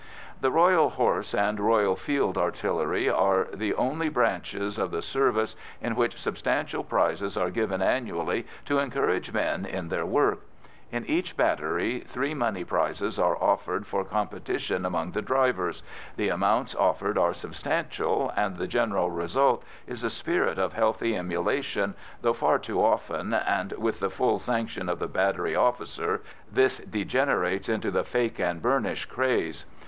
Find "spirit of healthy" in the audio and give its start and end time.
20.09-21.15